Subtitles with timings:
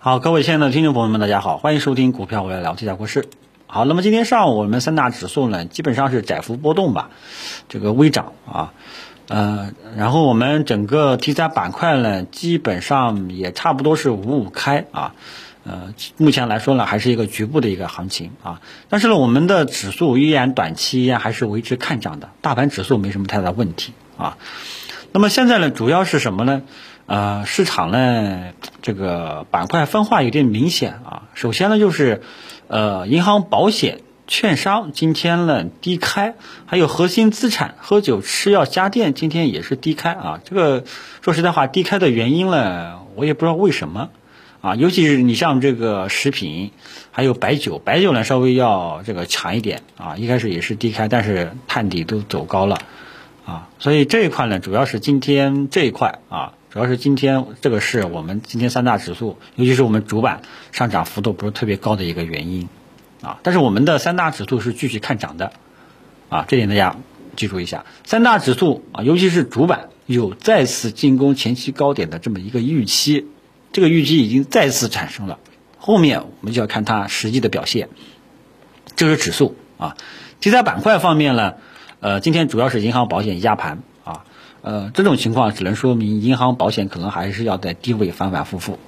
[0.00, 3.28] 好，各位亲爱的听众朋友们，大家好，欢迎收听股票我来聊，这家故事。
[3.66, 7.10] 好，那么今天上午我们三大指数呢，基本上是窄幅波动吧，
[7.68, 8.72] 这个微涨啊，
[9.26, 15.14] 呃，然后我们整个题材板块呢，基本上也差不多是五五开啊，
[15.64, 24.38] 呃，目前来说呢，还是一个局部的一个行情啊，但是呢，我们的指数依然短期依然还是维持看涨的，大盘指数没什么太大问题啊。
[25.10, 26.62] 那么现在呢，主要是什么呢？
[27.08, 28.52] 呃，市场呢，
[28.82, 31.22] 这个板块分化有点明显啊。
[31.32, 32.20] 首先呢，就是
[32.66, 36.34] 呃，银行、保险、券商今天呢低开，
[36.66, 40.40] 还有核心资产、喝酒、吃药、家电今天也是低开啊。
[40.44, 40.84] 这个
[41.22, 44.10] 说实在话，低开的原因呢，我也不知道为什么
[44.60, 44.74] 啊。
[44.74, 46.72] 尤其是你像这个食品，
[47.10, 50.18] 还有白酒，白酒呢稍微要这个强一点啊。
[50.18, 52.76] 一开始也是低开，但是探底都走高了
[53.46, 53.70] 啊。
[53.78, 56.52] 所以这一块呢，主要是今天这一块啊。
[56.70, 62.68] 主要是今天这个是我们今天三大指数，尤其是我们主板上涨幅度不是特别高的一个原因，
[63.22, 65.52] 啊，但是我们的三大指数是继续看涨的，
[66.28, 66.96] 啊，这点大家
[67.36, 73.26] 记住一下，三大指数啊，尤其是主板有再次进攻前期高点的这么一个预期，
[73.72, 75.38] 这个预期已经再次产生了，
[75.78, 77.88] 后面我们就要看它实际的表现，
[78.94, 79.96] 这是指数啊，
[80.40, 81.54] 题材板块方面呢，
[82.00, 83.82] 呃，今天主要是银行、保险压盘。
[84.68, 88.78] 呃，这种情况只能说明银行保险可能还是要在低位反反复复，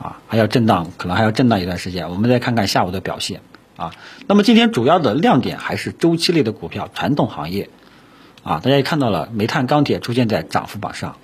[0.00, 2.08] 啊，还要震荡，可能还要震荡一段时间。
[2.08, 3.42] 我们再看看下午的表现，
[3.76, 3.94] 啊，
[4.26, 7.68] 那么今天主要的亮点还是周期类的股票、传统行业，
[8.42, 11.16] 啊，大家也看到了，煤炭、钢铁出现在涨幅榜上，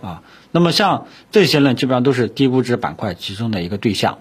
[0.00, 4.16] 啊，那么像这些呢，基本上都是低估值板块集中的一个对象，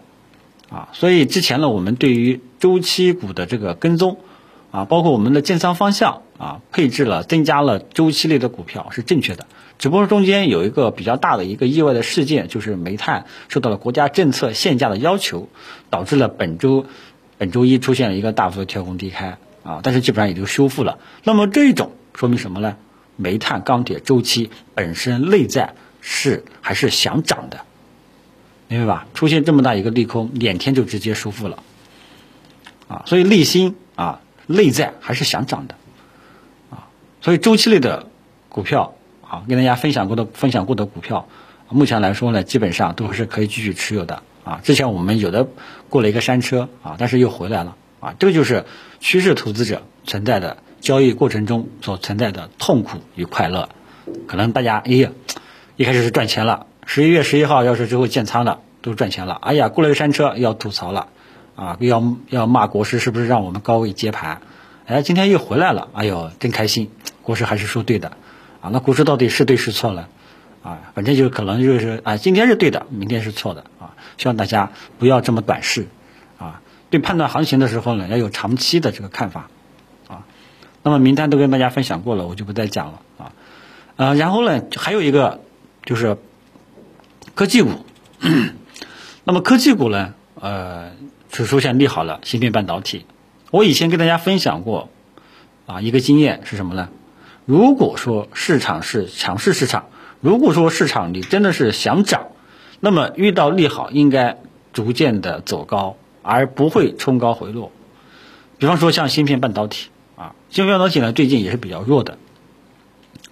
[0.69, 4.17] 啊，所以之前呢，我们对于周期股的这个跟踪。
[4.75, 9.47] 啊，包括我们的建仓方向啊，配置了增加了周期类的股票是正确的，
[9.79, 15.47] 只不过中间有一个比较大的一个意外的事件，就是煤炭受到了国家政策限价的要求，
[15.89, 16.87] 导致了本周
[17.37, 20.99] 本周一出现了一个大幅的跳空低开啊，但是基本上也就修复了。
[21.23, 22.75] 那么这种说明什么呢？
[23.15, 27.61] 煤炭、钢铁周期本身内在是还是想涨的，
[28.67, 29.07] 明白吧？
[29.13, 31.63] 出现这么大一个利空，两天就直接收复了
[32.89, 34.19] 啊，所以内心啊。
[34.47, 35.75] 内在还是想涨的，
[36.69, 36.87] 啊，
[37.21, 38.07] 所以周期类的
[38.49, 38.95] 股票
[39.27, 41.27] 啊，跟大家分享过的分享过的股票，
[41.69, 44.59] 目前来说呢，基本上都是可以继续持有的啊。
[44.63, 45.47] 之前我们有的
[45.89, 48.65] 过了一个山车啊，但是又回来了啊，这个就是
[48.99, 53.69] 趋势投资者存在的交易过程中所存在的痛苦与快乐。
[54.27, 55.09] 可能大家哎呀，
[55.75, 61.07] 一开始是赚钱了，十一月十一号要是之后建仓了，都赚钱了，哎呀，过了一个山车要吐槽了。
[61.55, 64.41] 啊，要要骂国师是不是让我们高位接盘？
[64.85, 66.91] 哎，今天又回来了，哎呦，真开心！
[67.23, 68.09] 国师还是说对的，
[68.61, 70.09] 啊，那国师到底是对是错了？
[70.61, 73.95] 啊，反正就可能就是啊，今天是对的，明天是错的啊。
[74.17, 75.87] 希望大家不要这么短视，
[76.37, 79.49] 啊，对判断行情的时候呢，要有长期的这个看法，
[80.07, 80.25] 啊。
[80.83, 83.31] 那么名单都跟大家分享过了，我就不再讲了啊。
[83.95, 85.41] 呃，然后呢，还有一个
[85.83, 86.17] 就是
[87.33, 87.71] 科技股，
[89.23, 90.91] 那么科技股呢，呃。
[91.43, 93.05] 是出现利好了，芯片半导体。
[93.51, 94.89] 我以前跟大家分享过，
[95.65, 96.89] 啊，一个经验是什么呢？
[97.45, 99.85] 如果说市场是强势市场，
[100.21, 102.27] 如果说市场你真的是想涨，
[102.79, 104.37] 那么遇到利好应该
[104.71, 107.71] 逐渐的走高，而不会冲高回落。
[108.57, 112.17] 比方说像芯片半导体，啊，芯片半导体呢最近也是比较弱的。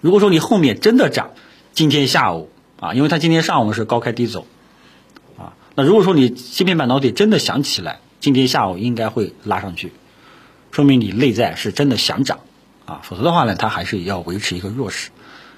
[0.02, 1.30] 如果说你后面真的涨，
[1.72, 4.46] 今天下午啊，因为它今天上午是高开低走。
[5.76, 9.92] 那如果说你芯片半导体真的想起来，今天下午应该会拉上去，
[10.70, 12.40] 说明你内在是真的想涨
[12.86, 15.10] 啊，否则的话呢，它还是要维持一个弱势。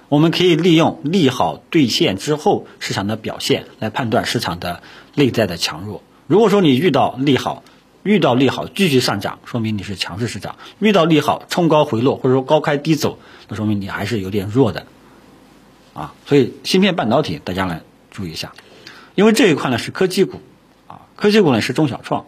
[0.08, 4.82] 我们可以利用利好兑现之后市场的表现来判断市场的
[5.14, 6.02] 内在的强弱。
[6.28, 7.62] 如果说你遇到利好，
[8.02, 13.18] 遇到利好继续上涨，说明你是强势市场；遇到利好冲高回落或者说高开低走，
[13.48, 14.86] 那说明你还是有点弱的
[15.92, 16.14] 啊。
[16.24, 18.54] 所以芯片半导体大家来注意一下。
[19.16, 20.40] 因为这一块呢是科技股，
[20.86, 22.26] 啊，科技股呢是中小创，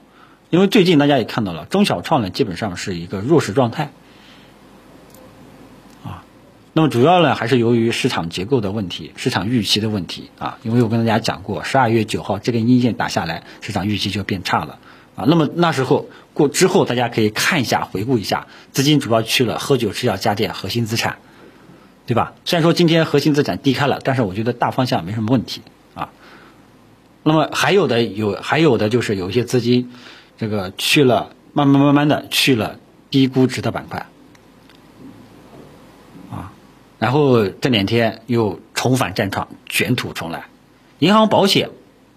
[0.51, 3.91] 因为最近大家也看到了，中小创呢基本上是一个弱势状态，
[6.03, 6.25] 啊，
[6.73, 14.79] 那么主要呢还是由于市场结构的问题、市场预期的问题啊，因为我跟大家讲过，十二月九号这根阴线打下来，市场预期就变差了，
[15.15, 21.19] 啊，那么那时候过之后，大家可以看一下、回顾一下，资金主要去了喝酒、吃药、家电、核心资产，
[22.07, 22.33] 对吧？
[22.47, 25.61] 虽然说今天核心资产低开了，但是我觉得大方向没什么问题。
[27.23, 29.91] 那么还有的有，还有的就是有一些资金，
[30.39, 32.79] 这个去了，慢慢慢慢的去了
[33.11, 34.07] 低估值的板块，
[36.31, 36.53] 啊，
[36.99, 40.47] 然后这两天又重返战场，卷土重来，
[41.01, 41.71] 银行保险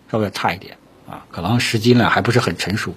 [0.09, 0.77] 稍微差一点
[1.09, 2.94] 啊，可能时机呢还不是很成熟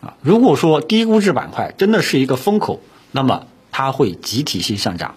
[0.00, 0.14] 啊。
[0.22, 2.80] 如果说低估值板块真的是一个风口，
[3.12, 5.16] 那么它会集体性上涨。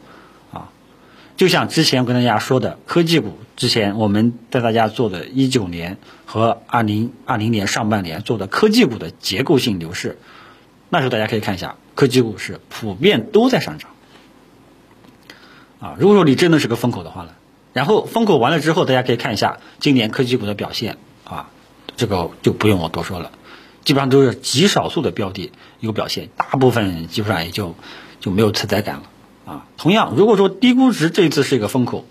[1.35, 10.19] 就像之前跟大家说的科技股，之前我们带大家做的一九年和二零二零年上半年做的科技股的结构性牛市，
[10.89, 13.89] 那时候大家可以看一下，科技股是普遍都在上涨
[15.79, 15.95] 啊。
[15.97, 17.31] 如果说你真的是个风口的话呢？
[17.73, 21.49] 然后风口完了之后，大家可以看一下今年科技股的表现啊，
[21.97, 23.31] 这个就不用我多说了，
[23.83, 27.75] 基本上都是极少数的标的有表现，大部分基本上也就
[28.19, 29.03] 就没有存在感了
[29.45, 29.65] 啊。
[29.77, 32.05] 同样，如果说低估值这一次是一个风口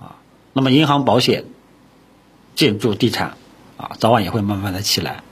[0.00, 0.16] 啊，
[0.52, 1.44] 那么银行、保险、
[2.54, 3.36] 建筑、地产
[3.76, 5.22] 啊，早晚也会慢慢的起来，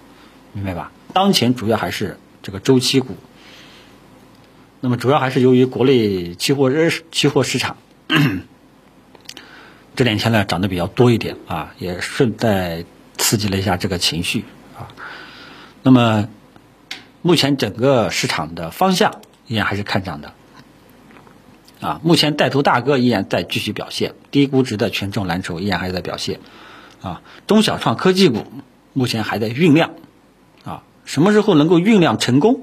[0.53, 0.93] 明白吧？
[1.13, 3.17] 当前主要还是这个周期股，
[4.81, 7.77] 那么主要还是由于国内期货日期货市场。
[9.97, 12.85] 这两天呢涨得比较多一点啊，也顺带
[13.19, 14.45] 刺激了一下这个情绪
[14.79, 14.89] 啊。
[15.83, 16.29] 那么
[17.23, 20.33] 目前整个市场的方向依然还是看涨的
[21.81, 22.01] 啊。
[22.03, 26.41] 目前带头大哥依然在继续表现，低估值的权重蓝筹依然还在表现
[27.03, 27.23] 啊。
[27.47, 28.45] 中小创科技股
[28.93, 29.91] 目前还在酝酿
[30.65, 32.63] 啊，什么时候能够酝酿成功？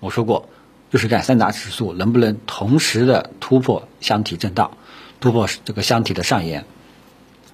[0.00, 0.48] 我说过，
[0.90, 4.70] 就是看三大指数能不能同时的突破箱体震荡。
[5.18, 6.66] 突破这个箱体的上沿，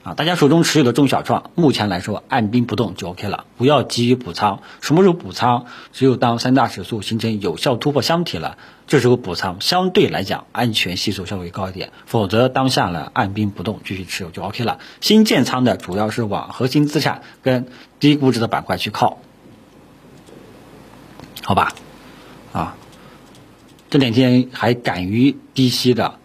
[0.04, 4.60] 啊，大家手中持有的中小创，目前来说按兵不动就 OK 了，不要急于补仓。
[4.80, 5.66] 什么时候补仓？
[5.92, 8.58] 只有当三大指数形成有效突破箱体了，
[8.88, 11.92] 这时候补仓相对来讲安全系数稍微高一点。
[12.04, 14.80] 否则当下呢按兵不动继续持有就 OK 了。
[15.00, 17.68] 新建仓的主要是往核心资产跟
[18.00, 19.18] 低估值的板块去靠，
[21.44, 21.72] 好吧？
[22.52, 22.74] 啊，
[23.88, 26.18] 这两天还敢于低吸的。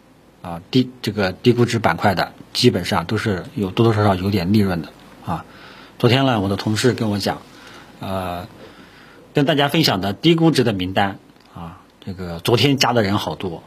[0.47, 4.87] 啊，低这个低估值板块的基本上都是有多多少少有点利润的
[5.25, 5.43] 啊。
[5.99, 7.41] 昨天呢，我的同事跟我讲，
[7.99, 8.47] 呃，
[9.33, 11.19] 跟大家分享的低估值的名单
[11.53, 13.61] 啊，这个昨天加的人好多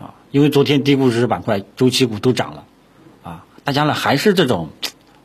[0.00, 2.64] 啊，因为昨天低估值板块周期股都涨了
[3.22, 4.70] 啊，大家呢还是这种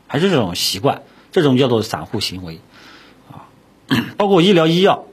[0.06, 1.02] 还是这种习惯，
[1.32, 2.60] 这种叫做散户行为
[3.28, 3.50] 啊，
[4.16, 5.06] 包括医疗医药，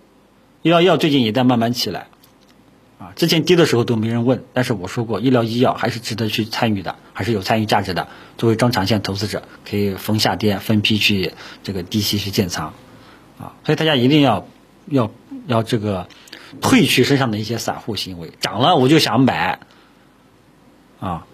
[0.61, 2.09] 医疗医药最近也在慢慢起来。
[2.99, 8.09] 啊，之前跌的时候都没人问，但是我说过，医疗医药还是值得去参与的，还是有参与价值的。
[8.37, 11.31] 作为中长线投资者，可以逢下跌分批去
[11.63, 12.73] 这个低吸去建仓，
[13.39, 14.45] 啊，所以大家一定要
[14.85, 15.09] 要
[15.47, 16.09] 要这个
[16.59, 19.59] 褪去身上的一些散户行为，涨了我就想买，
[20.99, 21.25] 啊，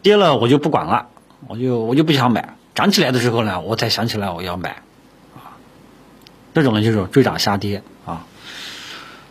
[0.00, 1.08] 跌了我就不管了，
[1.46, 4.82] 我就我就不想买，涨起来的时候呢，我才想起来我要买，
[5.34, 5.60] 啊，
[6.54, 7.82] 这种呢就是追涨杀跌。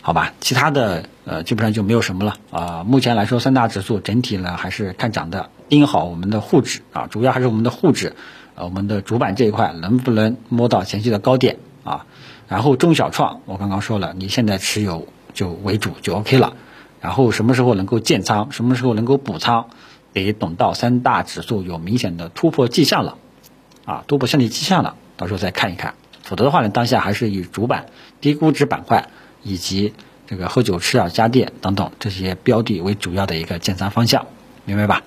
[0.05, 2.83] 好吧，其他的呃基本上就没有什么了啊。
[2.83, 8.15] 目前来说，三大指数整体呢还是看涨的，盯好我们的沪指啊，主要还是我们的沪指，
[8.53, 12.05] 呃，我们的主板这一块能不能摸到前期的高点啊？
[12.47, 16.53] 然后中小创，我刚刚说了，你现在持有就为主就 OK 了。
[17.01, 19.69] 然后什么时候能够建仓，什么时候能够补仓，
[20.13, 23.17] 得等到三大指数有明显的突破迹象了
[23.85, 25.95] 啊，突破箱体迹象了，到时候再看一看。
[26.21, 27.87] 否则的话呢，当下还是以主板
[28.21, 29.09] 低估值板块。
[29.45, 29.93] 以及
[30.27, 34.25] 这个喝酒吃药家电等等这些标的为主要的一个建仓方向，
[34.65, 35.03] 明白吧？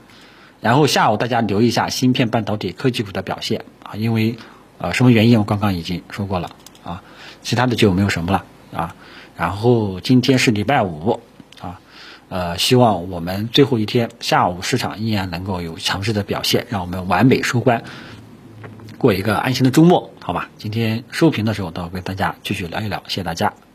[0.60, 4.36] 然后下午大家留意一下芯片半导体科技股的表现啊，因为
[4.78, 6.50] 呃什么原因我刚刚已经说过了
[6.84, 7.02] 啊，
[7.42, 8.94] 其他的就没有什么了啊。
[9.36, 11.20] 然后今天是礼拜五
[11.60, 11.80] 啊，
[12.28, 17.84] 呃，希望我们最后一天下午市场依然能够有强势的表现，让我们完美收官，
[18.98, 20.48] 过一个安心的周末，好吧？
[20.58, 23.67] 今天收评的时候，都要跟大家继续聊一聊，谢谢大家。